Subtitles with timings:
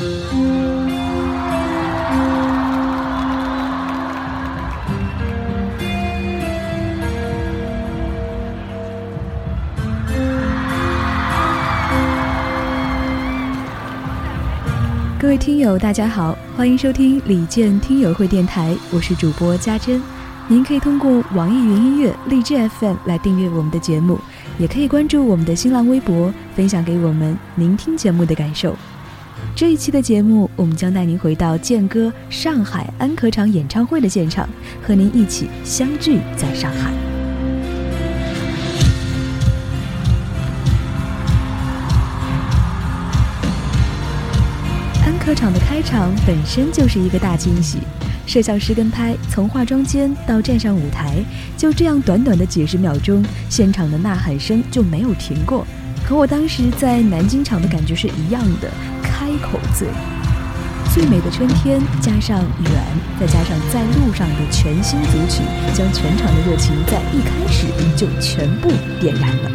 [0.00, 0.06] 各
[15.28, 20.00] 位听友，大家好，欢迎收听李健听友会电台，我是主播家珍。
[20.48, 24.18] 您可以通过网易云音乐、荔枝 FM 来订阅我们的节目，
[24.58, 28.74] 也可以关注我们的新浪微博，分享给我们您听节目的感受。
[29.54, 34.48] 这一期的节目，我们将带您回到健哥上海安可场演唱会的现场，
[34.82, 36.92] 和您一起相聚在上海。
[45.04, 47.78] 安可场的开场本身就是一个大惊喜，
[48.26, 51.22] 摄像师跟拍，从化妆间到站上舞台，
[51.56, 55.66] 就这样短短的几十秒钟，现场的呐喊声就没有停过。
[56.06, 58.70] 和我当时在南京场的感觉是一样的，
[59.40, 59.86] 口字。
[60.92, 62.72] 最美的春天，加上远，
[63.18, 69.50] 再加上在路上的全新组曲，将全场的热情在一开始就全部点燃了。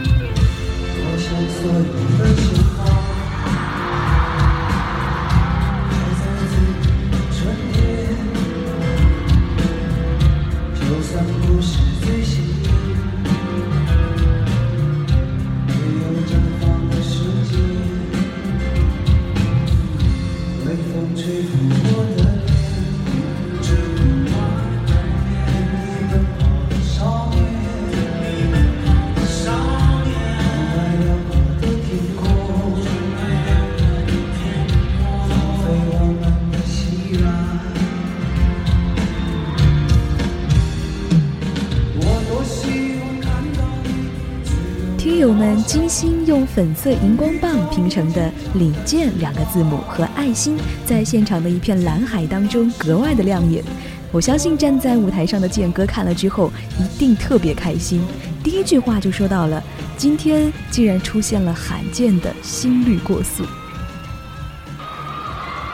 [45.25, 53.63] 友们精心用粉色荧光棒拼成的“李健”两个字母和爱心，在现场的一片蓝海当中格外的亮眼。
[54.11, 58.05] 我相信站在舞台上的健哥看了之后，一定特别开心。
[58.43, 59.63] 第一句话就说到了
[59.97, 63.43] ：“今天竟然出现了罕见的心率过速。”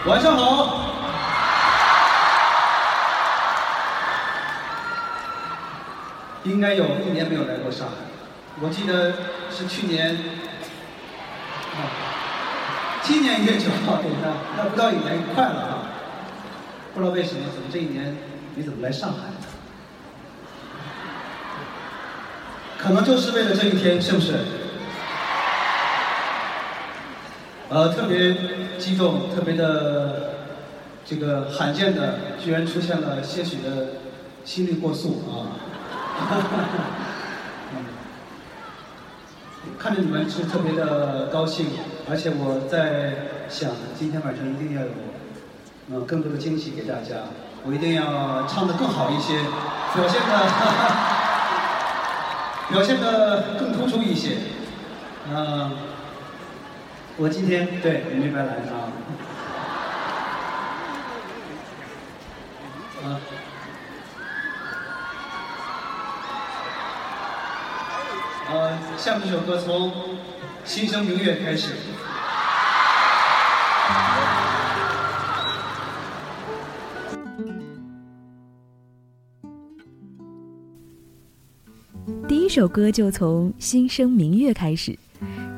[0.07, 0.77] 晚上好。
[6.45, 8.10] 应该有一年没有来过上海。
[8.59, 9.13] 我记得
[9.49, 10.13] 是去年，
[11.73, 11.79] 啊，
[13.01, 15.77] 今年一月九号，对那那不到一年，快了啊！
[16.93, 18.15] 不知道为什么，怎么这一年
[18.55, 19.17] 你怎么来上海？
[22.77, 24.35] 可能就是为了这一天，是不是？
[27.69, 28.35] 呃，特别
[28.77, 30.33] 激动，特别的
[31.05, 33.87] 这个罕见的，居然出现了些许的
[34.43, 35.55] 心率过速啊！
[36.19, 36.67] 哈哈哈哈
[39.79, 41.67] 看着你们是特别的高兴，
[42.09, 43.13] 而且我在
[43.49, 44.89] 想，今天晚上一定要有，
[45.89, 47.15] 嗯，更多的惊喜给大家。
[47.63, 49.41] 我一定要唱得更好一些，
[49.93, 50.49] 表现的，
[52.69, 54.37] 表现的更突出一些。
[55.29, 55.71] 嗯，
[57.17, 58.89] 我今天对你没白来啊。
[63.03, 63.21] 啊。
[68.97, 69.89] 下面这首歌从
[70.63, 71.73] 《心生明月》开始。
[82.27, 84.97] 第一首歌就从《心生明月》开始。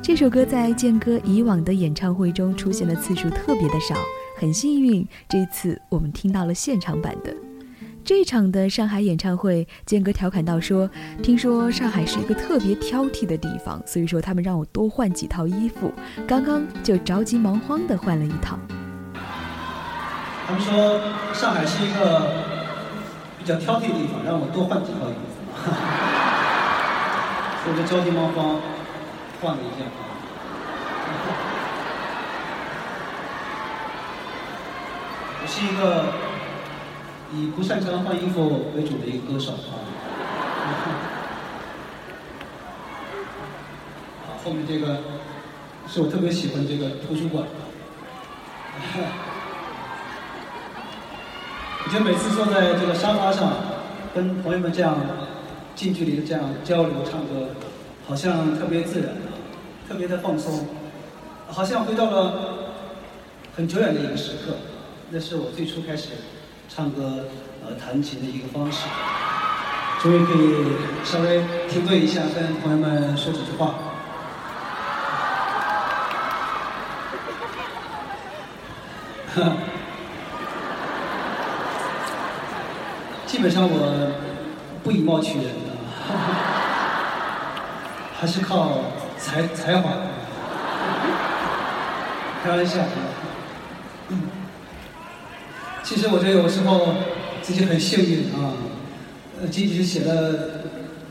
[0.02, 3.94] 这首歌在健哥以往的演唱会中出现的次数特别的少，
[4.38, 7.34] 很幸运，这次我们听到了现场版的。
[8.04, 10.90] 这场的上海演唱会，健哥调侃到说
[11.24, 15.90] ：“听说上海是一个特别挑剔的地方，所以说他们让我多换几套衣服，
[16.28, 18.58] 刚刚就着急忙慌的换了一套。”
[20.46, 21.00] 他们说
[21.32, 22.30] 上海是一个
[23.38, 25.36] 比较挑剔的地方，让我多换几套衣服，
[27.64, 28.60] 所以就着急忙慌
[29.40, 29.86] 换了一件。
[35.40, 36.23] 我是一个。
[37.34, 39.74] 以不擅长换衣服为主的一个歌手啊。
[44.24, 45.00] 啊，后面这个
[45.88, 47.44] 是我特别喜欢这个图书馆。
[51.84, 53.52] 我觉得每次坐在这个沙发上，
[54.14, 54.96] 跟朋友们这样
[55.74, 57.48] 近距离的这样交流唱歌，
[58.06, 59.10] 好像特别自然，
[59.88, 60.66] 特别的放松，
[61.48, 62.72] 好像回到了
[63.56, 64.56] 很久远的一个时刻。
[65.10, 66.10] 那是我最初开始。
[66.68, 67.26] 唱歌，
[67.64, 68.88] 呃，弹琴的一个方式，
[70.02, 70.72] 终于可以
[71.04, 73.74] 稍微停顿一下，跟朋友们说几句话。
[83.26, 84.12] 基本上我
[84.84, 85.50] 不以貌取人的，
[88.18, 88.68] 还是靠
[89.18, 89.90] 才才华。
[92.44, 92.80] 开玩笑。
[95.84, 96.94] 其实我觉得有时候
[97.42, 98.56] 自己很幸运啊，
[99.38, 100.34] 呃，仅仅是写了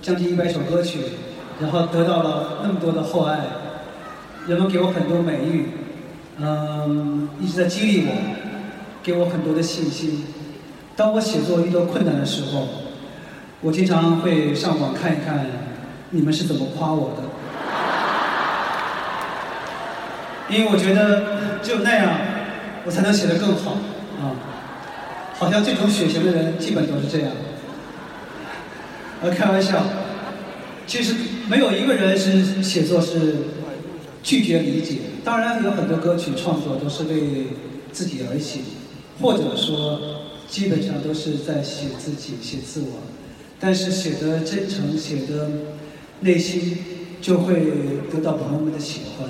[0.02, 0.98] 将近一百首歌曲，
[1.62, 3.40] 然后得到了那么多的厚爱，
[4.48, 5.70] 人们给我很多美誉，
[6.40, 8.14] 嗯，一直在激励我，
[9.04, 10.26] 给我很多的信心。
[10.96, 12.68] 当我写作遇到困难的时候，
[13.62, 15.46] 我经常会上网看一看
[16.10, 17.22] 你们是怎么夸我的，
[20.50, 22.12] 因为我觉得只有那样，
[22.86, 23.74] 我才能写得更好
[24.20, 24.34] 啊。
[25.36, 27.32] 好像这种血型的人基本都是这样。
[29.22, 29.84] 呃，开玩笑，
[30.86, 31.16] 其实
[31.48, 33.36] 没有一个人是写作是
[34.22, 34.98] 拒绝理解。
[35.24, 37.48] 当然有很多歌曲创作都是为
[37.92, 38.60] 自己而写，
[39.22, 40.00] 或者说
[40.50, 43.00] 基本上都是在写自己、写自我。
[43.60, 45.50] 但是写的真诚、写的
[46.20, 46.78] 内心，
[47.22, 47.72] 就会
[48.12, 49.30] 得到朋友们的喜欢。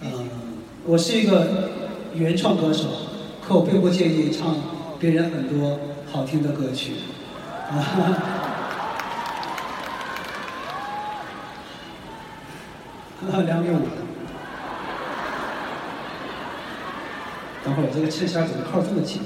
[0.00, 0.28] 嗯，
[0.86, 1.70] 我是一个
[2.14, 2.84] 原创歌手，
[3.46, 4.56] 可我并不介意唱。
[4.98, 5.78] 别人很多
[6.12, 6.94] 好听的歌曲，
[7.70, 7.78] 啊，
[13.46, 13.86] 两米五。
[17.64, 19.22] 等会儿这个衬衫怎么扣这么紧？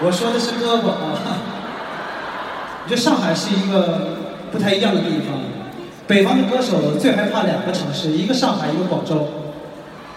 [0.00, 1.20] 我说的是胳膊啊。
[2.82, 4.16] 我觉得上海是一个
[4.50, 5.38] 不太一样的地方。
[6.06, 9.28] 北方的歌手最害怕两个城市，一个上海，一个广州。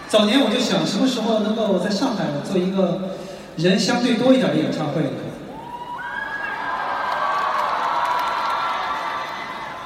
[0.08, 3.10] 早年我就想，什么时候能够在上海做一个
[3.56, 5.02] 人相对多一点的演唱会？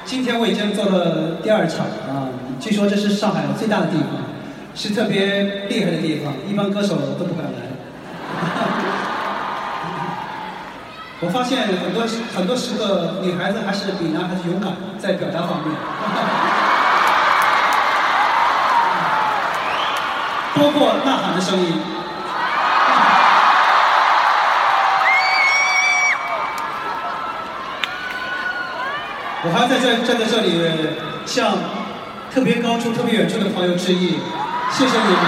[0.05, 4.07] 今天我已经做了第二场啊，据说这是上海最大的地方，
[4.73, 7.59] 是特别厉害的地方，一般歌手都不敢来。
[11.19, 15.75] 我发现很多很多时刻，女孩子还是比男孩子勇敢，在表达方面。
[20.63, 21.73] 包括呐喊的声音。
[29.45, 30.57] 我还在这站在这里，
[31.25, 31.57] 向
[32.33, 34.17] 特别高处、特别远处的朋友致意，
[34.71, 35.21] 谢谢你们。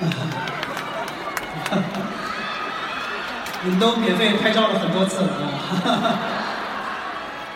[3.64, 5.28] 你们都免费拍照了很多次了
[5.84, 6.16] 啊！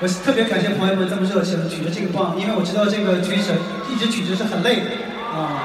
[0.02, 3.52] 我特别感谢朋友们这么热情举着这个棒，因为我知道这个举着
[3.92, 4.82] 一直举着是很累的
[5.28, 5.60] 啊，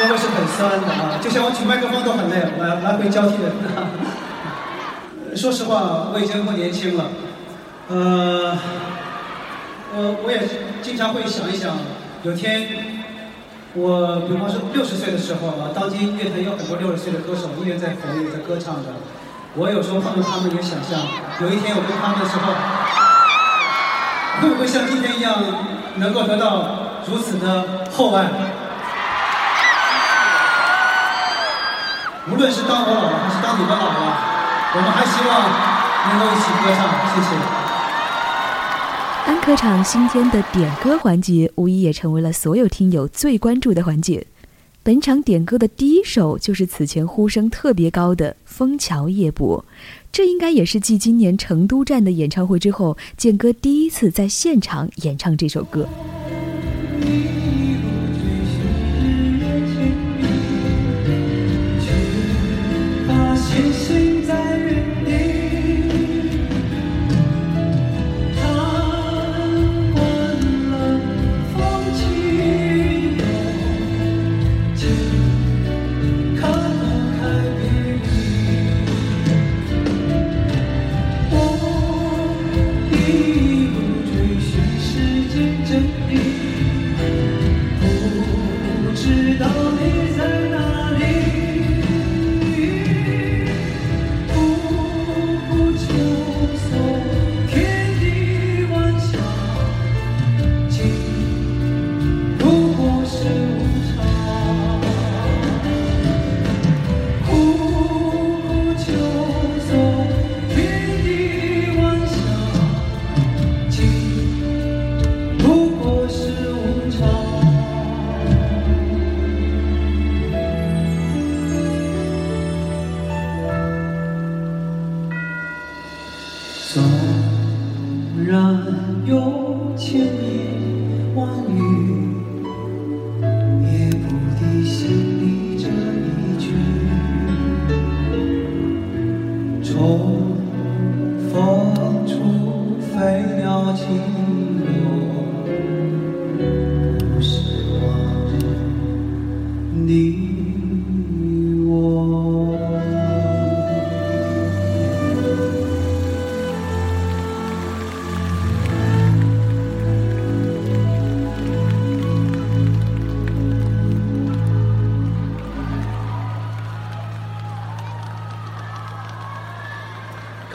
[0.00, 3.52] 胳膊是很酸的啊，就像我举麦克风都很累，来来回交替的。
[5.36, 7.04] 说实话，我已经不年轻了，
[7.88, 8.56] 呃，
[9.94, 10.40] 我我也
[10.80, 11.76] 经常会想一想，
[12.22, 12.66] 有天
[13.74, 18.96] 我比方说六十岁的时候啊，当今乐坛有很多六十岁的歌手，依然在活跃，在歌唱着。
[19.58, 21.00] 我有时候碰到他们也想象，
[21.40, 22.52] 有一天我跟他们的时候，
[24.42, 25.32] 会不会像今天一样，
[25.96, 28.28] 能够得到如此的厚爱？
[32.28, 34.12] 无论是当我老了，还是当你们老了，
[34.76, 35.48] 我们还希望
[36.12, 36.84] 能够一起歌唱。
[37.14, 37.32] 谢谢。
[39.32, 44.26] 安科场新添的点歌环节，无疑也成为了所有听友最关注的环节。
[44.86, 49.64] 本场点歌的第一首就是此前呼声特别高的《枫桥夜泊》，
[50.12, 55.88] 这应该也是继今年成都站的演唱会之后，健哥第一次在现场演唱这首歌。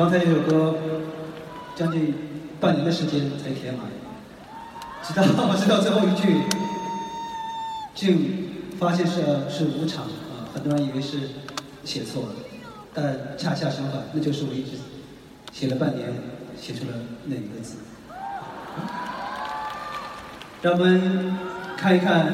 [0.01, 0.75] 刚才这首歌
[1.75, 2.11] 将近
[2.59, 3.85] 半年的时间才填满，
[5.03, 6.41] 直到我知道最后一句，
[7.93, 10.49] 竟发现是是无常啊！
[10.51, 11.29] 很多人以为是
[11.83, 12.29] 写错了，
[12.95, 14.71] 但恰恰相反，那就是我一直
[15.51, 16.11] 写了半年
[16.59, 16.93] 写出了
[17.25, 17.75] 那一个字。
[20.63, 21.37] 让我们
[21.77, 22.25] 看一看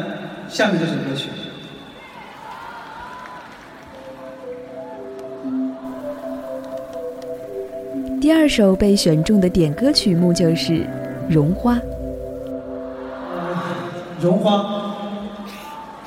[0.47, 1.27] 下面这首歌曲。
[8.27, 10.73] 第二首被选中的点歌曲目就是
[11.29, 11.75] 《绒花》。
[14.19, 14.97] 绒花，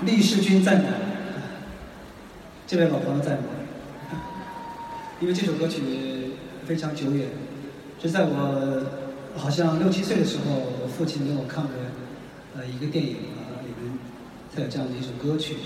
[0.02, 0.84] 李世君在哪？
[2.66, 3.44] 这位老朋友在吗？
[5.20, 5.80] 因为这首歌曲
[6.66, 7.28] 非常久远，
[8.02, 8.84] 是在我
[9.34, 11.70] 好像六七岁的时候，我父亲给我看的
[12.54, 13.98] 呃一个电影啊，里面
[14.54, 15.56] 才有这样的一首歌曲。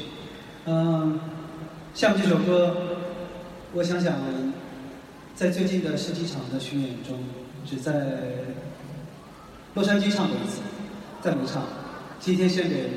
[0.66, 1.18] 嗯，
[1.94, 2.76] 下面这首歌，
[3.72, 4.14] 我想想。
[5.34, 7.18] 在最近的十几场的巡演中，
[7.66, 7.92] 只在
[9.74, 10.60] 洛杉矶唱过一次，
[11.20, 11.64] 再没唱。
[12.20, 12.88] 今天献给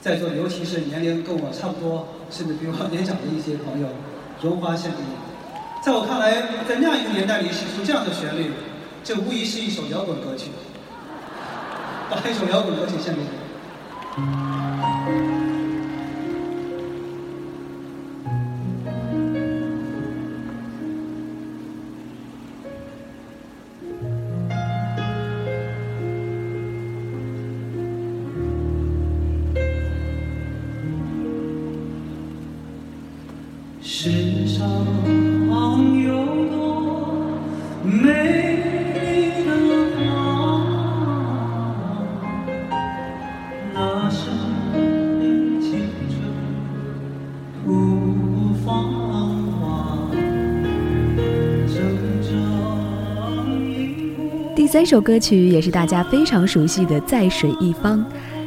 [0.00, 3.88] 在座的，尤其是年龄跟我差不多，甚至比我年长的一些朋友，
[4.40, 5.04] 《荣华》献给你。
[5.84, 8.52] 在我看来，在那样一个年代里写出这样的旋律，
[9.04, 10.50] 这无疑是一首摇滚歌曲。
[12.08, 13.28] 把一首摇滚歌曲献给你。
[54.70, 57.98] 三首歌曲也是大家非常熟悉的《在水一方》，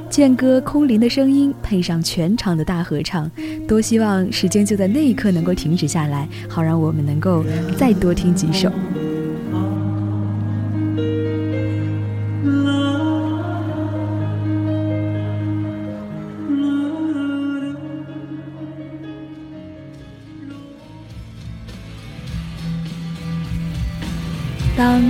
[0.09, 3.29] 健哥空灵的声音配上全场的大合唱，
[3.67, 7.43] 多希望时间就在那一刻能够停止下来，好让我们能够
[7.77, 8.71] 再多听几首。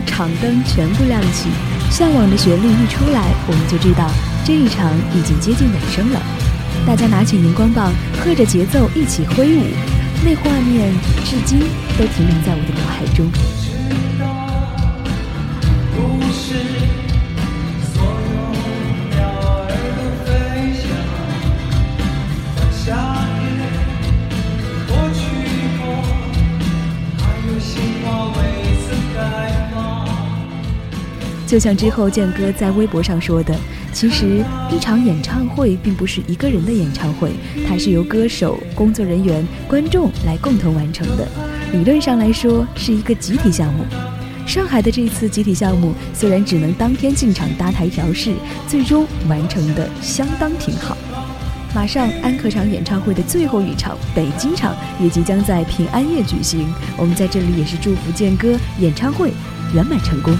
[0.06, 1.50] 场灯全部亮起，
[1.90, 4.10] 向往的旋律一出来，我们就知道
[4.46, 6.22] 这一场已经接近尾声了。
[6.86, 9.64] 大家拿起荧光棒，和着节奏一起挥舞，
[10.24, 10.94] 那画面
[11.24, 11.60] 至今
[11.98, 13.63] 都停留在我的脑海中。
[31.54, 33.56] 就像之后健哥在微博上说的，
[33.92, 37.30] 其实一场演唱会并不是一个人的演唱会，
[37.68, 41.28] 它是由歌手、工作人员、观众来共同完成的。
[41.72, 43.86] 理论上来说，是一个集体项目。
[44.48, 48.34] 上海的这次集体项目虽然只能当天进场搭台调试，
[48.68, 50.98] 最终完成的相当挺好。
[51.76, 56.66] 马上安可场演唱会的最后一场北京场也即将在平安夜举行，
[56.98, 59.32] 我们在这里也是祝福健哥演唱会
[59.76, 60.36] 圆满成功。